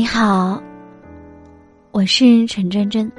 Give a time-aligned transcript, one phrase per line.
[0.00, 0.58] 你好，
[1.90, 3.12] 我是陈真真。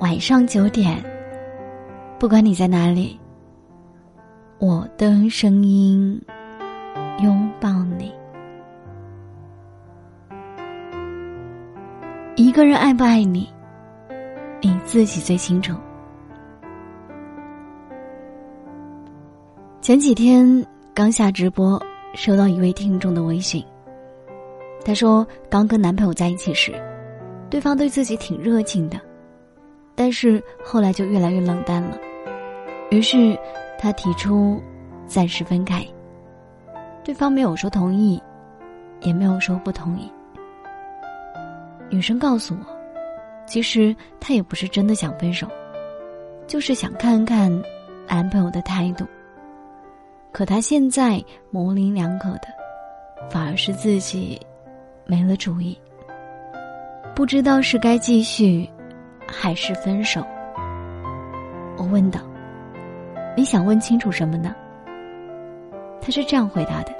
[0.00, 1.02] 晚上九点，
[2.18, 3.18] 不管你在哪里，
[4.58, 6.20] 我的声音
[7.22, 8.12] 拥抱你。
[12.36, 13.48] 一个人爱不爱你，
[14.60, 15.74] 你自己最清楚。
[19.80, 21.82] 前几天刚下直播，
[22.14, 23.64] 收到一位听众的微信。
[24.86, 26.72] 她说，刚跟男朋友在一起时，
[27.50, 29.00] 对方对自己挺热情的，
[29.96, 31.98] 但是后来就越来越冷淡了。
[32.92, 33.36] 于是，
[33.80, 34.62] 她提出
[35.04, 35.84] 暂时分开。
[37.02, 38.22] 对方没有说同意，
[39.00, 40.08] 也没有说不同意。
[41.90, 42.66] 女生告诉我，
[43.44, 45.48] 其实她也不是真的想分手，
[46.46, 47.50] 就是想看看
[48.06, 49.04] 男朋友的态度。
[50.30, 52.46] 可她现在模棱两可的，
[53.28, 54.40] 反而是自己。
[55.06, 55.78] 没了主意，
[57.14, 58.68] 不知道是该继续，
[59.26, 60.20] 还是分手。
[61.78, 62.20] 我问道
[63.36, 64.54] ：“你想问清楚什么呢？”
[66.02, 66.92] 他是这样回答的：“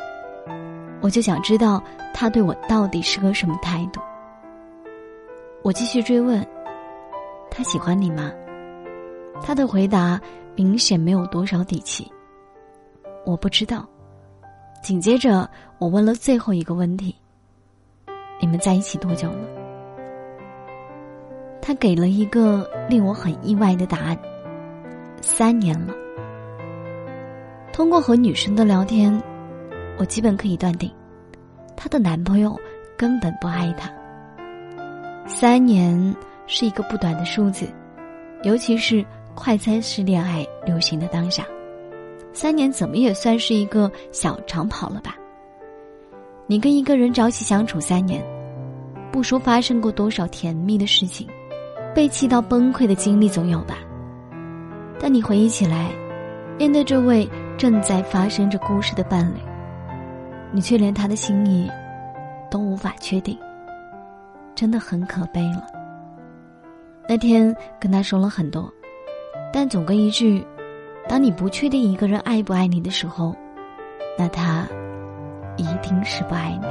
[1.02, 1.82] 我就想知道
[2.14, 4.00] 他对我到底是个什么态度。”
[5.62, 6.46] 我继续追问
[7.50, 8.32] ：“他喜欢你吗？”
[9.42, 10.20] 他的回答
[10.54, 12.10] 明显没有多少底气。
[13.24, 13.84] 我不知道。
[14.82, 15.48] 紧接着，
[15.78, 17.12] 我问了最后一个问题。
[18.40, 19.48] 你们在一起多久了？
[21.60, 24.16] 他给了一个令我很意外的答案：
[25.20, 25.92] 三年了。
[27.72, 29.20] 通过和女生的聊天，
[29.98, 30.90] 我基本可以断定，
[31.76, 32.58] 她的男朋友
[32.96, 33.90] 根本不爱她。
[35.26, 36.14] 三年
[36.46, 37.66] 是一个不短的数字，
[38.44, 41.44] 尤其是快餐式恋爱流行的当下，
[42.32, 45.16] 三年怎么也算是一个小长跑了吧。
[46.48, 48.24] 你跟一个人朝夕相处三年，
[49.10, 51.26] 不说发生过多少甜蜜的事情，
[51.92, 53.78] 被气到崩溃的经历总有吧？
[55.00, 55.90] 但你回忆起来，
[56.56, 59.40] 面对这位正在发生着故事的伴侣，
[60.52, 61.68] 你却连他的心意
[62.48, 63.36] 都无法确定，
[64.54, 65.66] 真的很可悲了。
[67.08, 68.72] 那天跟他说了很多，
[69.52, 70.46] 但总归一句：
[71.08, 73.34] 当你不确定一个人爱不爱你的时候，
[74.16, 74.64] 那他。
[75.56, 76.66] 一定是不爱你。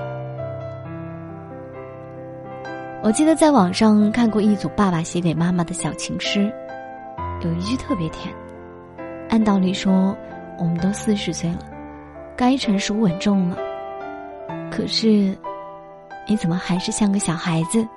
[3.04, 6.52] 我记得在网上看过一组爸爸写给妈妈的小情诗，
[7.42, 8.34] 有一句特别甜。
[9.30, 10.16] 按道理说，
[10.58, 11.60] 我们都四十岁了，
[12.36, 13.58] 该成熟稳重了。
[14.72, 15.38] 可是，
[16.28, 17.88] 你怎么还是像个小孩子？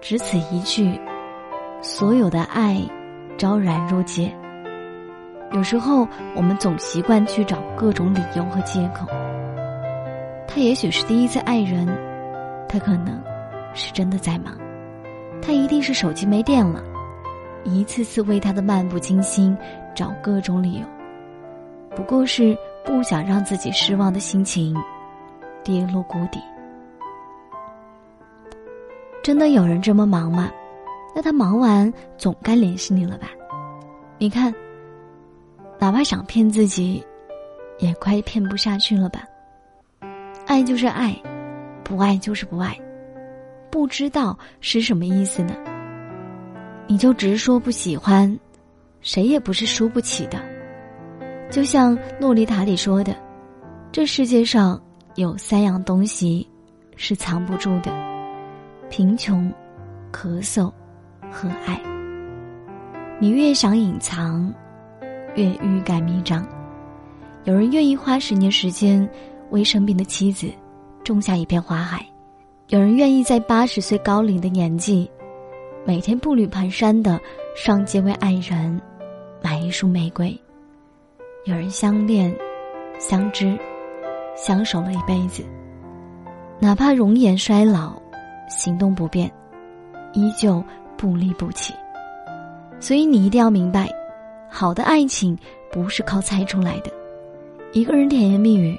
[0.00, 1.00] 只此一句，
[1.80, 2.80] 所有的爱
[3.36, 4.32] 昭然若揭。
[5.52, 9.06] 有时候，我们总习惯去找各种理由和借口。
[10.48, 11.86] 他也许是第一次爱人，
[12.68, 13.22] 他可能
[13.74, 14.56] 是真的在忙，
[15.42, 16.82] 他一定是手机没电了，
[17.64, 19.56] 一次次为他的漫不经心
[19.94, 20.86] 找各种理由，
[21.94, 24.74] 不过是不想让自己失望的心情
[25.62, 26.40] 跌落谷底。
[29.22, 30.50] 真的有人这么忙吗？
[31.14, 33.28] 那他忙完总该联系你了吧？
[34.16, 34.52] 你看。
[35.82, 37.04] 哪怕想骗自己，
[37.80, 39.24] 也快骗不下去了吧？
[40.46, 41.12] 爱就是爱，
[41.82, 42.78] 不爱就是不爱，
[43.68, 45.56] 不知道是什么意思呢？
[46.86, 48.38] 你就直说不喜欢，
[49.00, 50.38] 谁也不是输不起的。
[51.50, 53.16] 就像洛丽塔里说的，
[53.90, 54.80] 这世界上
[55.16, 56.48] 有三样东西
[56.94, 57.90] 是藏不住的：
[58.88, 59.52] 贫穷、
[60.12, 60.72] 咳嗽
[61.28, 61.76] 和爱。
[63.18, 64.54] 你越想隐藏。
[65.34, 66.46] 越欲盖弥彰，
[67.44, 69.08] 有人愿意花十年时间
[69.50, 70.50] 为生病的妻子
[71.02, 72.04] 种下一片花海，
[72.68, 75.10] 有人愿意在八十岁高龄的年纪，
[75.86, 77.18] 每天步履蹒跚的
[77.56, 78.80] 上街为爱人
[79.42, 80.38] 买一束玫瑰，
[81.46, 82.34] 有人相恋、
[82.98, 83.58] 相知、
[84.36, 85.42] 相守了一辈子，
[86.58, 87.94] 哪怕容颜衰老、
[88.48, 89.30] 行动不便，
[90.12, 90.62] 依旧
[90.96, 91.72] 不离不弃。
[92.78, 93.88] 所以你一定要明白。
[94.54, 95.36] 好的爱情
[95.72, 96.92] 不是靠猜出来的，
[97.72, 98.78] 一个人甜言蜜语，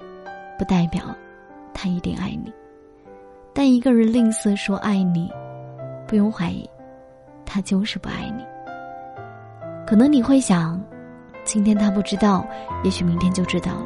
[0.57, 1.03] 不代表
[1.73, 2.53] 他一定爱你。
[3.55, 5.31] 但一个人吝啬说爱你，
[6.07, 6.69] 不用怀疑，
[7.43, 8.45] 他就是不爱你。
[9.85, 10.79] 可能你会想，
[11.43, 12.45] 今天他不知道，
[12.83, 13.85] 也许明天就知道了，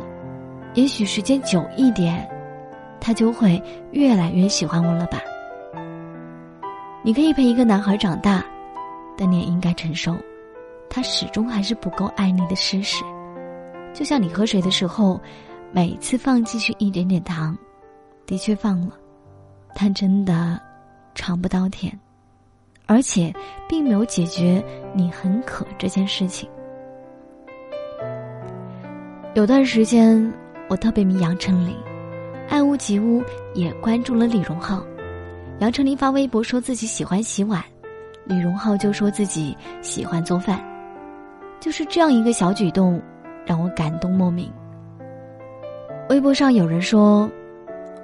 [0.74, 2.30] 也许时间久一点，
[3.00, 5.22] 他就会越来越喜欢我了吧？
[7.02, 8.44] 你可以陪一个男孩长大，
[9.18, 10.14] 但你也应该承受。
[10.90, 13.04] 他始终还是不够爱你的事实，
[13.94, 15.20] 就像你喝水的时候，
[15.72, 17.58] 每次放进去一点点糖，
[18.26, 18.94] 的确放了，
[19.76, 20.60] 但真的
[21.14, 21.98] 尝不到甜，
[22.86, 23.34] 而且
[23.68, 24.64] 并没有解决
[24.96, 26.50] 你很渴这件事情。
[29.36, 30.34] 有段时间，
[30.68, 31.76] 我特别迷杨丞琳，
[32.50, 33.22] 爱屋及乌，
[33.54, 34.84] 也关注了李荣浩。
[35.60, 37.64] 杨丞琳发微博说自己喜欢洗碗，
[38.26, 40.64] 李荣浩就说自己喜欢做饭。
[41.60, 43.02] 就是这样一个小举动，
[43.46, 44.52] 让我感动莫名。
[46.10, 47.30] 微博上有人说：“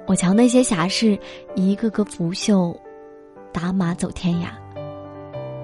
[0.06, 1.18] 我瞧那些侠士
[1.54, 2.78] 一个个拂袖，
[3.52, 4.48] 打马走天涯。”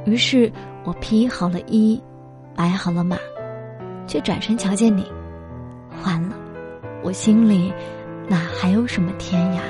[0.07, 0.51] 于是
[0.85, 2.03] 我披好了衣，
[2.55, 3.19] 摆好了马，
[4.07, 5.05] 却转身瞧见你，
[6.05, 6.37] 完了，
[7.03, 7.71] 我心里
[8.27, 9.61] 哪还有什么天涯？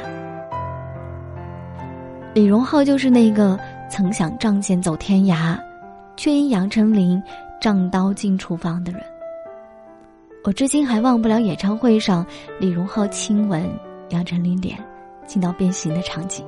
[2.32, 3.58] 李荣浩就是那个
[3.90, 5.58] 曾想仗剑走天涯，
[6.16, 7.20] 却因杨丞琳。
[7.60, 9.02] 仗刀进厨房的人，
[10.44, 12.24] 我至今还忘不了演唱会上
[12.58, 13.68] 李荣浩亲吻
[14.08, 14.78] 杨丞琳脸，
[15.26, 16.42] 亲到变形的场景。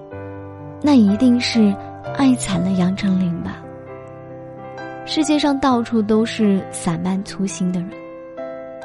[0.80, 1.76] 那一定是
[2.16, 3.62] 爱惨了杨丞琳吧？
[5.04, 7.90] 世界上到处都是散漫粗心的人，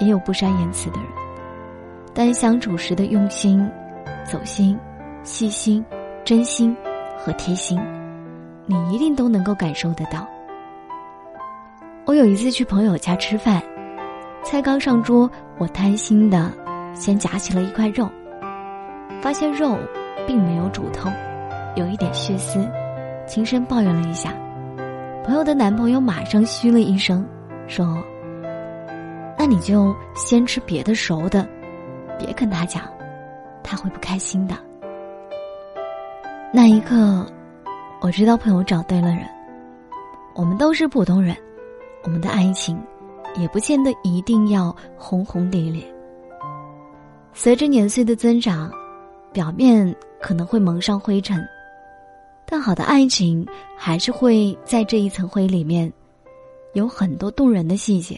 [0.02, 1.08] 也有不善言辞的人，
[2.14, 3.66] 但相处时的用心、
[4.26, 4.78] 走心、
[5.24, 5.84] 细心、
[6.26, 6.76] 真心
[7.18, 7.80] 和贴心，
[8.66, 10.28] 你一定都能够感受得到。
[12.08, 13.62] 我有一次去朋友家吃饭，
[14.42, 16.50] 菜刚上桌，我贪心的
[16.96, 18.10] 先夹起了一块肉，
[19.22, 19.78] 发现肉
[20.26, 21.10] 并没有煮透，
[21.76, 22.66] 有一点血丝，
[23.28, 24.34] 轻声抱怨了一下。
[25.26, 27.28] 朋友的男朋友马上嘘了一声，
[27.68, 28.02] 说
[29.38, 31.46] ：“那你就先吃别的熟的，
[32.18, 32.84] 别跟他讲，
[33.62, 34.56] 他会不开心的。”
[36.54, 37.26] 那一刻，
[38.00, 39.28] 我知道朋友找对了人，
[40.34, 41.36] 我们都是普通人。
[42.08, 42.82] 我们的爱情，
[43.36, 45.84] 也不见得一定要轰轰烈烈。
[47.34, 48.72] 随着年岁的增长，
[49.34, 51.46] 表面可能会蒙上灰尘，
[52.46, 53.46] 但好的爱情
[53.76, 55.92] 还是会在这一层灰里面，
[56.72, 58.18] 有很多动人的细节。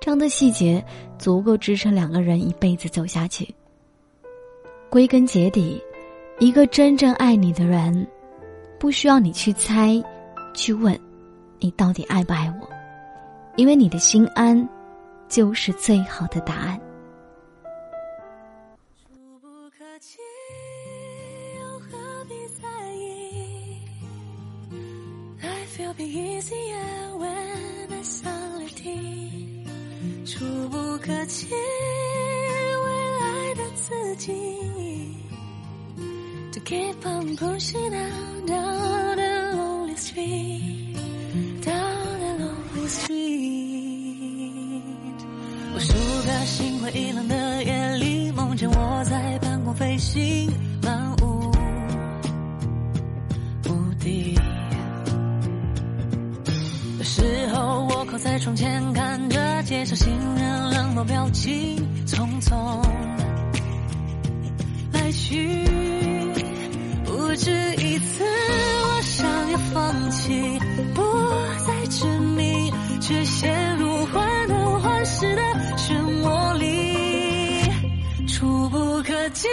[0.00, 0.82] 这样的细节
[1.18, 3.54] 足够支撑两个人一辈子走下去。
[4.88, 5.78] 归根结底，
[6.38, 8.06] 一个真正爱你的人，
[8.78, 10.02] 不需要你去猜，
[10.54, 10.98] 去问，
[11.58, 12.79] 你到底爱不爱我。
[13.56, 14.68] 因为你的心安，
[15.28, 16.80] 就是最好的答案。
[30.24, 32.88] 触不可及，未
[33.18, 34.32] 来的自己。
[36.52, 37.90] To keep on pushing
[38.46, 39.09] down,
[57.00, 57.22] 有时
[57.54, 62.54] 候我靠在窗前，看着街上行人冷漠表情，匆匆
[64.92, 65.64] 来去。
[67.06, 70.58] 不止一次，我想要放弃，
[70.94, 71.02] 不
[71.66, 72.70] 再执迷，
[73.00, 75.42] 却陷入患得患失的。
[75.78, 77.62] 漩涡里，
[78.26, 79.48] 触不可及。